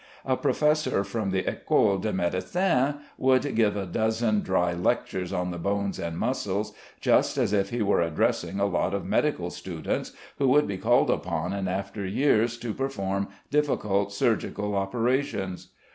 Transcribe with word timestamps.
A 0.25 0.35
professor 0.35 1.03
from 1.03 1.29
the 1.29 1.47
Ecole 1.47 1.99
de 1.99 2.11
Médecine 2.11 3.01
would 3.19 3.55
give 3.55 3.75
a 3.75 3.85
dozen 3.85 4.41
dry 4.41 4.73
lectures 4.73 5.31
on 5.31 5.51
the 5.51 5.59
bones 5.59 5.99
and 5.99 6.17
muscles, 6.17 6.73
just 6.99 7.37
as 7.37 7.53
if 7.53 7.69
he 7.69 7.83
were 7.83 8.01
addressing 8.01 8.59
a 8.59 8.65
lot 8.65 8.95
of 8.95 9.05
medical 9.05 9.51
students 9.51 10.11
who 10.39 10.47
would 10.47 10.65
be 10.67 10.79
called 10.79 11.11
upon 11.11 11.53
in 11.53 11.67
after 11.67 12.03
years 12.03 12.57
to 12.57 12.73
perform 12.73 13.27
difficult 13.51 14.11
surgical 14.11 14.73
operations. 14.75 15.67